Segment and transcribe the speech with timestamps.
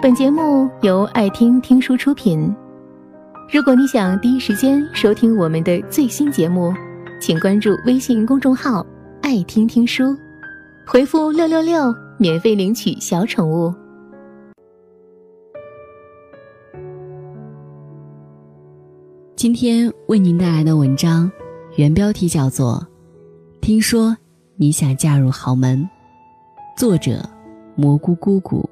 [0.00, 2.54] 本节目由爱听听书出品。
[3.52, 6.72] 如果你想第一时间收听我们的最新节目，
[7.20, 8.86] 请关注微信公众号
[9.20, 10.16] “爱听听书”，
[10.86, 13.74] 回复“六六六”免费领取小宠物。
[19.34, 21.28] 今天为您带来的文章，
[21.74, 22.80] 原标题叫做
[23.60, 24.16] 《听说
[24.54, 25.76] 你想嫁入豪门》，
[26.80, 27.28] 作者
[27.74, 28.64] 蘑菇姑姑。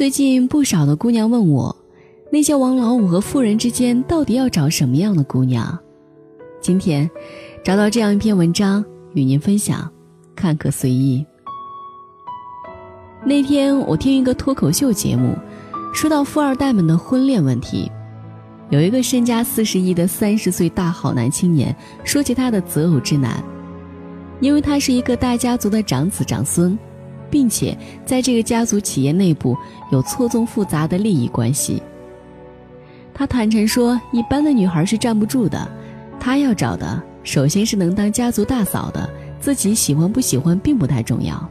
[0.00, 1.76] 最近不少的姑娘问我，
[2.32, 5.78] 那些王老五和富人之间到底要找什么样的姑娘？
[6.58, 7.10] 今天
[7.62, 8.82] 找到这样一篇文章
[9.12, 9.92] 与您分享，
[10.34, 11.22] 看可随意。
[13.26, 15.36] 那天我听一个脱口秀节目。
[15.92, 17.92] 说到富二代们的婚恋问题，
[18.70, 23.44] 有一个身家四十亿的三十岁大好男青年说起他的择偶之难，
[24.40, 26.78] 因为他是一个大家族的长子长孙，
[27.30, 29.56] 并且在这个家族企业内部
[29.92, 31.82] 有错综复杂的利益关系。
[33.14, 35.70] 他坦诚说，一般的女孩是站不住的，
[36.18, 39.08] 他要找的首先是能当家族大嫂的，
[39.38, 41.48] 自己喜欢不喜欢并不太重要。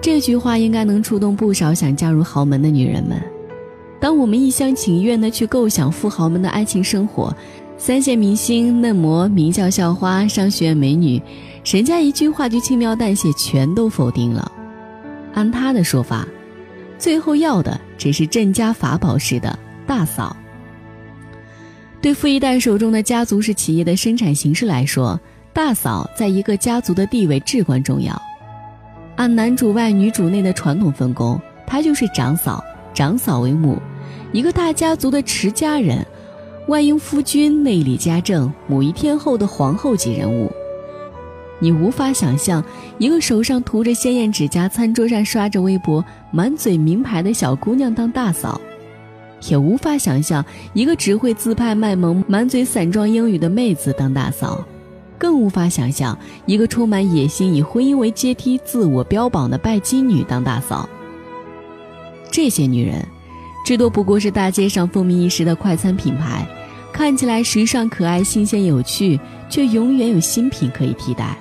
[0.00, 3.22] 这句话应该能触动不少想嫁入豪门的女人们。
[4.00, 7.32] 当我们一厢情愿地去构想富豪们的爱情生活，
[7.84, 11.20] 三线明星、嫩模、名校校花、商学院美女，
[11.64, 14.52] 人家一句话就轻描淡写全都否定了。
[15.34, 16.24] 按他的说法，
[16.96, 20.36] 最后要的只是镇家法宝式的大嫂。
[22.00, 25.18] 对富一代手中的家族式企业的生产形式来说，
[25.52, 28.22] 大嫂在一个家族的地位至关重要。
[29.16, 32.62] 按男主外女主内的传统分工，她就是长嫂，
[32.94, 33.76] 长嫂为母，
[34.30, 36.06] 一个大家族的持家人，
[36.68, 40.50] 外应夫君，内理家政，母仪天后的皇后级人物。
[41.58, 42.64] 你无法想象
[42.98, 48.60] 一个手上涂着鲜艳指甲、餐桌上刷着微博、满嘴名牌的小姑娘当大嫂，
[49.48, 54.64] 也无法想象一个只会自拍卖萌、满嘴散装英语的妹子当大嫂。
[55.18, 60.88] 更无法想象一个充满野心、以婚姻为阶梯、自我标榜的拜金女当大嫂。
[62.28, 63.06] 这些女人，
[63.64, 66.46] 至多不过是大街上风靡一时的快餐品牌，
[66.92, 69.18] 看起来时尚、可爱、新鲜、有趣，
[69.48, 71.36] 却永远有新品可以替代。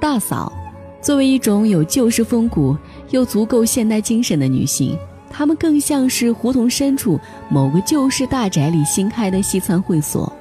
[0.00, 0.52] 大嫂，
[1.00, 2.76] 作为一种有旧式风骨
[3.10, 4.96] 又足够现代精神的女性，
[5.30, 7.18] 她们更像是胡同深处
[7.48, 10.32] 某个旧式大宅里新开的西餐会所。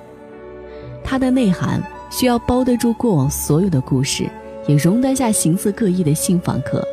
[1.03, 1.81] 它的内涵。
[2.13, 4.29] 需要包得住过往所有的故事，
[4.67, 6.85] 也容得下形色各异的新访客。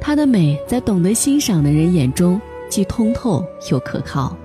[0.00, 4.36] 她的美在懂得欣赏的人眼中既通透又可靠。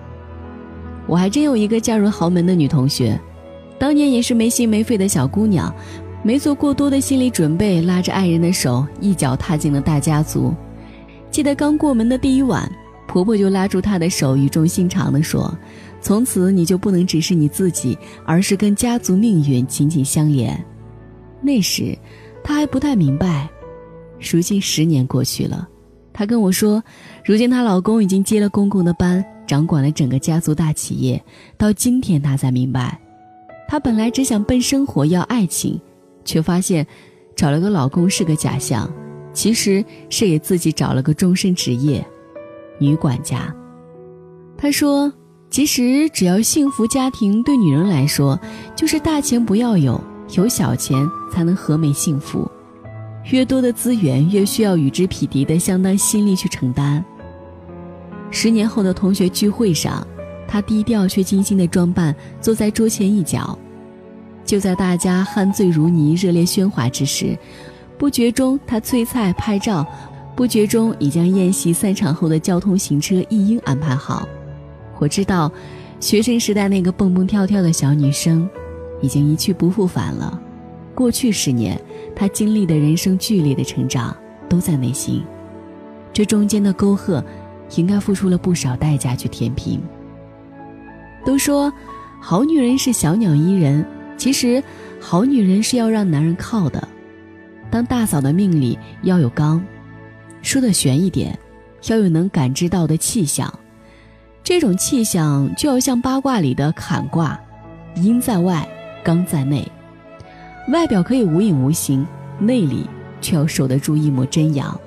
[1.08, 3.20] 我还真有一个嫁入豪门的女同学，
[3.78, 5.74] 当年也是没心没肺的小姑娘，
[6.24, 10.54] 没做过多的心理准备，拉着爱人的手一脚踏进了大家族。
[11.30, 12.72] 记得刚过门的第一晚，
[13.08, 15.54] 婆婆就拉住她的手，语重心长地说。
[16.04, 17.96] 从此你就不能只是你自己，
[18.26, 20.60] 而是跟家族命运紧紧相连。
[21.42, 21.96] 那时，
[22.44, 23.48] 她还不太明白。
[24.20, 25.68] 如今十年过去了，
[26.14, 26.84] 她跟我说，
[27.24, 31.24] 如今她老公已经接了公公的班，掌管了整个家族大企业。
[31.58, 33.00] 到今天，她才明白，
[33.68, 35.80] 她本来只想奔生活要爱情，
[36.24, 36.86] 却发现，
[37.36, 38.92] 找了个老公是个假象，
[39.34, 42.06] 其实是给自己找了个终身职业——
[42.80, 43.54] 女管家。
[44.58, 45.12] 她说。
[45.54, 48.40] 其实，只要幸福家庭对女人来说，
[48.74, 50.00] 就是大钱不要有，
[50.38, 52.50] 有小钱才能和美幸福。
[53.32, 57.04] 越多的资源，越需要与之匹敌的相当心力去承担。
[58.30, 60.06] 十年后的同学聚会上，
[60.48, 63.58] 她低调却精心的装扮，坐在桌前一角。
[64.44, 67.38] 就在大家酣醉如泥、热烈喧哗之时，
[67.98, 69.86] 不觉中她催菜拍照，
[70.36, 74.28] 不觉中已将宴席散场后的交通行车一应安排好。
[75.00, 75.50] 我知道，
[76.02, 78.50] 学生时代那个蹦蹦跳跳的小女生，
[79.02, 80.42] 已经一去不复返了。
[80.94, 81.80] 过去十年，
[82.22, 84.16] 她经历的人生剧烈的成长，
[84.48, 85.24] 都在内心。
[86.14, 87.24] 这中间的沟壑，
[87.78, 89.82] 应该付出了不少代价去填平。
[91.26, 91.74] 都说，
[92.22, 93.84] 好女人是小鸟依人，
[94.18, 94.64] 其实，
[95.00, 96.88] 好女人是要让男人靠的。
[97.72, 99.66] 当大嫂的命里要有刚，
[100.44, 101.36] 说的玄一点，
[101.88, 103.52] 要有能感知到的气象。
[104.44, 107.40] 这种气象就要像八卦里的坎卦，
[107.96, 108.70] 阴在外，
[109.04, 109.68] 刚在内，
[110.70, 112.06] 外表可以无影无形，
[112.40, 112.86] 内里
[113.20, 114.80] 却要守得住一抹真阳。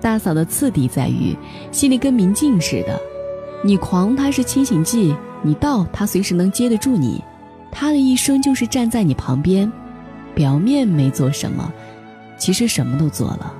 [0.00, 1.36] 大嫂的次第在于，
[1.70, 3.00] 心里跟明镜似的，
[3.62, 7.22] 你狂他是清醒剂，你倒他随时能接得住你，
[7.70, 9.70] 他的一生就是站在你旁边，
[10.34, 11.72] 表面没做什么，
[12.36, 13.54] 其实什么都做了。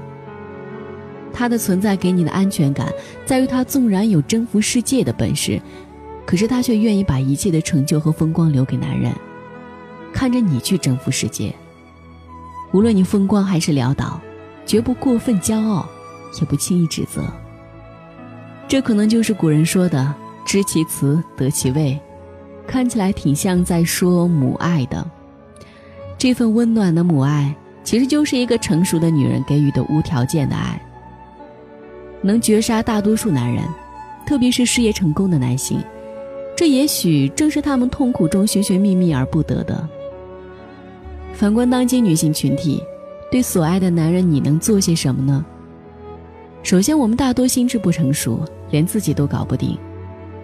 [1.33, 2.93] 她的存在给你的安全感，
[3.25, 5.61] 在于她纵然有征服世界的本事，
[6.27, 9.11] 可是她却愿意把一切的成就和风光留给男人，
[10.13, 11.55] 看着你去征服世界。
[12.73, 14.21] 无论你风光还是潦倒，
[14.65, 15.87] 绝不过分骄傲，
[16.41, 17.23] 也不轻易指责。
[18.69, 20.15] 这可能就是古人说的
[20.47, 21.99] “知其词，得其味”，
[22.67, 25.05] 看起来挺像在说母爱的。
[26.17, 27.55] 这份温暖的母爱，
[27.85, 30.81] 其实就是一个成熟的女人给予的无条件的爱。
[32.23, 33.63] 能绝杀大多数男人，
[34.25, 35.83] 特别是事业成功的男性，
[36.57, 39.87] 这也许正是他们痛苦中寻寻觅觅而不得的。
[41.33, 42.83] 反观当今女性群体，
[43.31, 45.45] 对所爱的男人，你能做些什么呢？
[46.63, 49.77] 首先，我们大多心智不成熟，连自己都搞不定，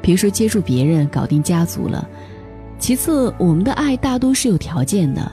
[0.03, 2.09] 别说接触别人、搞定家族了。
[2.79, 5.31] 其次，我们的爱大多是有条件的。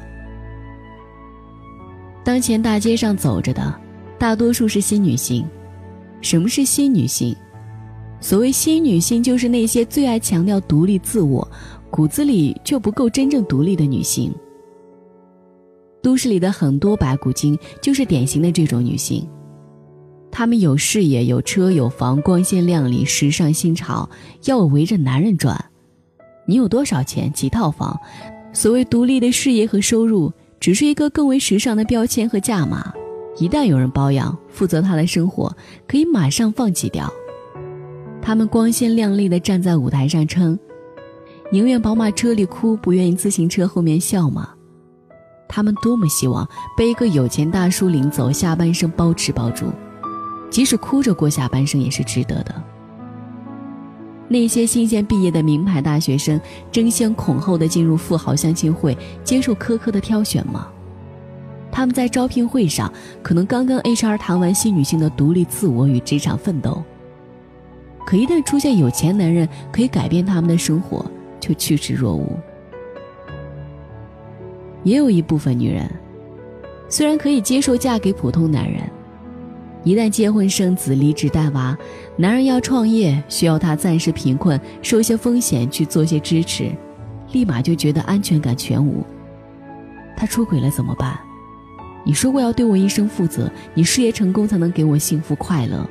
[2.23, 3.73] 当前大街上走着的，
[4.19, 5.45] 大多数是新女性。
[6.21, 7.35] 什么是新女性？
[8.19, 11.47] 所谓新女性，就是那些最爱强调独立自我，
[11.89, 14.33] 骨子里却不够真正独立的女性。
[16.05, 19.27] 都市里的很多白骨精，就是典型的这种女性。
[20.29, 24.07] 她们有事业、有车有房，光鲜亮丽、时尚新潮，
[24.43, 25.59] 要围着男人转。
[26.45, 27.33] 你有多少钱？
[27.33, 27.99] 几套房？
[28.53, 32.93] 所谓独立的事业和收入，只是一个更为时尚的标签和价码。
[33.39, 35.51] 一旦有人包养、负责他的生活，
[35.87, 37.11] 可以马上放弃掉。
[38.21, 40.59] 他们光鲜亮丽地站在舞台上称
[41.51, 44.49] ：“宁愿宝马车里哭，不愿意自行车后面笑吗？”
[45.47, 46.47] 他们多么希望
[46.77, 49.67] 被一个有钱大叔领走，下半生包吃包住。
[50.49, 52.63] 即使哭着过下半生也是值得的。
[54.27, 56.39] 那些新鲜毕业的名牌大学生
[56.71, 60.67] 争先恐后的进入富豪相亲会，接受苛刻的挑选吗？
[61.71, 66.81] 他们在招聘会上可能刚跟 HR 谈完新女性的独立自我与职场奋斗，
[68.05, 71.05] 可一旦出现有钱男人可以改变他们的生活，
[71.39, 72.25] 就趋之若鹜。
[74.85, 75.89] 也有一部分女人，
[76.87, 78.81] 虽然可以接受嫁给普通男人。
[79.83, 81.77] 一旦结婚生子、离职带娃，
[82.15, 86.71] 男人要创业，需要他暂时贫困，受些风险去做些支持，
[87.33, 89.03] 立马就觉得安全感全无。
[90.15, 91.19] 他出轨了怎么办？
[92.03, 95.87] 你说过要对我一生负责，你事业成功才能给我幸福快乐。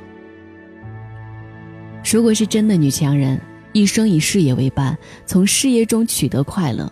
[2.09, 3.39] 如果是真的女强人，
[3.73, 6.91] 一生以事业为伴，从事业中取得快乐，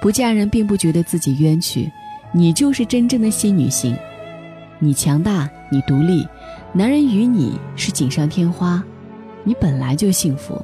[0.00, 1.90] 不嫁人并不觉得自己冤屈，
[2.32, 3.94] 你就是真正的新女性。
[4.78, 6.26] 你强大，你独立，
[6.72, 8.82] 男人与你是锦上添花，
[9.44, 10.60] 你本来就幸福。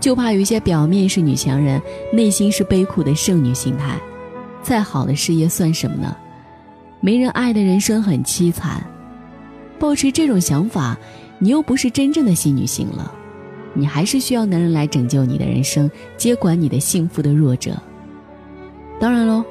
[0.00, 1.80] 就怕有一些表面是女强人，
[2.12, 3.96] 内心是悲苦的剩女心态，
[4.62, 6.16] 再好的事业算什么呢？
[7.00, 8.84] 没人爱的人生很凄惨。
[9.78, 10.98] 保持这种想法，
[11.38, 13.12] 你又不是真正的新女性了，
[13.74, 17.80] 你还是需要男人来拯救你的人生，接管你的幸福的弱者。
[19.02, 19.44] 当然喽，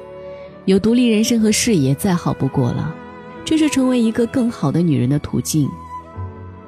[0.64, 2.94] 有独立人生和事业再好不过了。
[3.44, 5.68] 这是成为一个更好的女人的途径，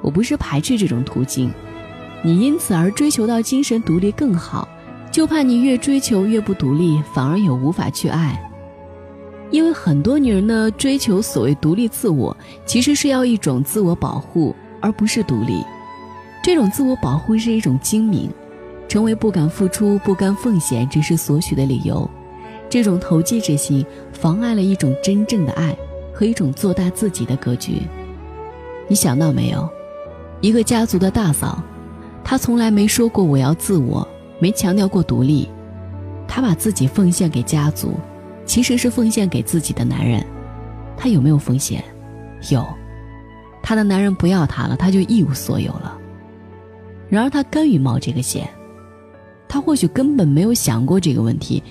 [0.03, 1.51] 我不是排斥这种途径，
[2.21, 4.67] 你因此而追求到精神独立更好，
[5.11, 8.39] 就怕你越追求越不独立，反而也无法去爱。
[9.49, 12.37] 因为很多女人的追求所谓独立自我，
[12.67, 15.63] 其实是要一种自我保护，而不是独立。
[16.43, 18.29] 这种自我保护是一种精明，
[18.87, 22.07] 成为不敢付出、不甘奉献只是索取的理由。
[22.75, 25.73] 这种投机之心，妨碍了一种真正的爱。
[26.13, 27.83] 和一种做大自己的格局，
[28.89, 29.69] 你想到没有？
[30.41, 31.63] 一个家族的大嫂，
[32.21, 34.05] 她从来没说过我要自我，
[34.39, 35.47] 没强调过独立，
[36.27, 37.93] 她把自己奉献给家族，
[38.45, 40.21] 其实是奉献给自己的男人。
[40.97, 41.81] 她有没有风险？
[42.49, 42.61] 有。
[43.63, 45.97] 她的男人不要她了，她就一无所有了。
[47.07, 48.49] 然而她甘于冒这个险，
[49.47, 51.63] 她或许根本没有想过这个问题。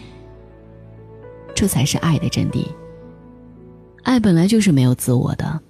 [1.55, 2.67] 这才是爱的真谛。
[4.03, 5.61] 爱本来就是没有自我的，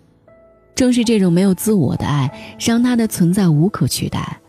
[0.74, 4.40] 正是这种没有自我的爱，让他的存在无可取代。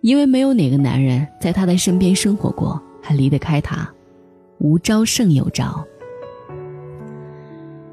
[0.00, 3.86] 因为没有哪个男人在他的身边生活过，还离得开他。
[4.58, 5.84] 无招胜有招。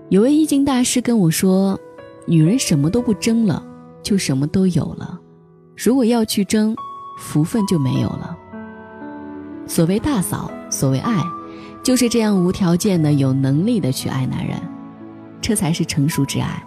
[0.09, 1.77] 有位易经大师跟我说
[2.25, 3.61] ：“女人什么都不争了，
[4.01, 5.19] 就什么都有了；
[5.75, 6.73] 如果要去争，
[7.19, 8.37] 福分就没有了。”
[9.67, 11.21] 所谓大嫂，所谓爱，
[11.87, 14.57] 就是这样无条件的、有能力的去爱男人。
[15.39, 16.61] 这才是成熟之爱，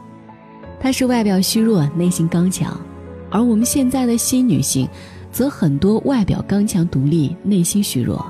[0.80, 2.80] 她是外表虚弱，内心刚强，
[3.28, 4.88] 而我们现在的新女性，
[5.30, 8.24] 则很多外表刚强独立，内心虚弱。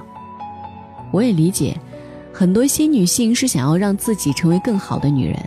[1.12, 1.78] 我也理解，
[2.32, 5.38] 很多新女性是想要让自己成为更好的女人。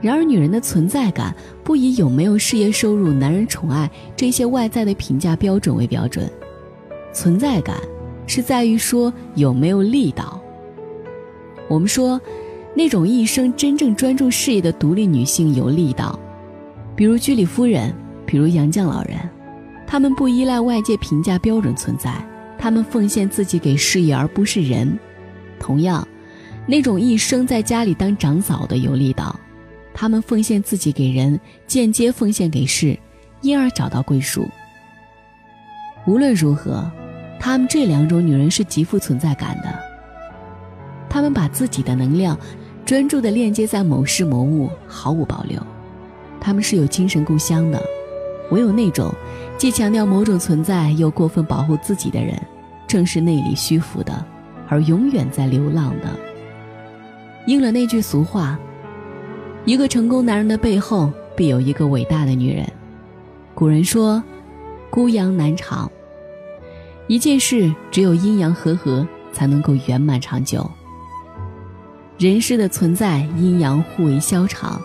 [0.00, 6.26] 然而，女人的存在感不以有没有事业收入、男人宠爱这些外在的评价标准为标准，
[7.12, 7.76] 存在感
[8.26, 10.40] 是在于说有没有力道。
[11.68, 12.20] 我们说，
[12.74, 16.18] 那种一生真正专注事业的独立女性有力道，
[16.94, 17.94] 比如居里夫人，
[18.26, 19.18] 比如杨绛老人，
[19.86, 22.12] 她们不依赖外界评价标准存在，
[22.58, 24.98] 她们奉献自己给事业而不是人。
[25.58, 26.06] 同样，
[26.66, 29.38] 那种一生在家里当长嫂的有力道。
[29.94, 32.98] 她们奉献自己给人，间接奉献给事，
[33.40, 34.46] 因而找到归属。
[36.06, 36.90] 无论如何，
[37.38, 39.93] 她们这两种女人是极富存在感的。
[41.14, 42.36] 他们把自己的能量
[42.84, 45.56] 专注地链接在某事某物，毫无保留。
[46.40, 47.80] 他们是有精神故乡的。
[48.50, 49.14] 唯有那种
[49.56, 52.36] 既强调某种存在，又过分保护自己的人，
[52.88, 54.26] 正是内里虚浮的，
[54.68, 56.08] 而永远在流浪的。
[57.46, 58.58] 应了那句俗话。
[59.64, 62.66] 一个成功男人的背后，必有一个伟大的女人。
[63.54, 64.20] 古人说
[64.90, 65.88] ：“孤阳难长。”
[67.06, 70.68] 一件事只有阴阳和合，才能够圆满长久。
[72.18, 74.80] 人世的存在，阴阳互为消长。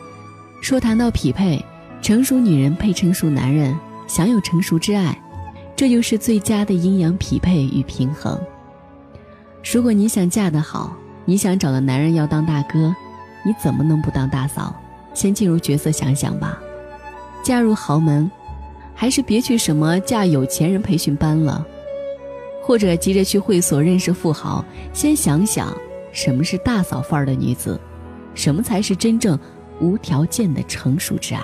[0.62, 1.64] 说谈到匹配，
[2.02, 5.16] 成熟女人配成熟男人，享有成熟之爱，
[5.76, 8.38] 这就是最佳的阴阳匹配与平衡。
[9.72, 12.94] 如果你想嫁得好，你想找的男人要当大哥。
[13.46, 14.76] 你怎么能不当大嫂？
[15.14, 16.60] 先进入角色想想吧。
[17.44, 18.30] 嫁入豪门，
[18.96, 21.66] 还是别去什么嫁有钱人培训班了，
[22.64, 24.66] 或者急着去会所认识富豪。
[24.92, 25.74] 先想想
[26.22, 27.80] 什么是大嫂范儿的女子，
[28.34, 29.40] 什么才是真正
[29.80, 31.42] 无条件的成熟之爱。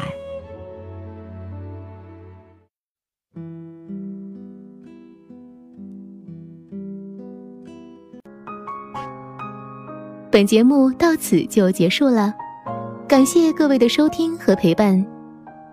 [10.29, 12.33] 本节目到此就结束了，
[13.07, 15.01] 感谢各位的收听和陪伴。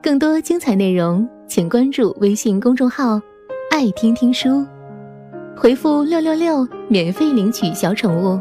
[0.01, 3.21] 更多精彩内容，请关注微信公众号
[3.73, 4.65] “爱听听书”，
[5.59, 8.41] 回复“六六六”免费领取小宠物。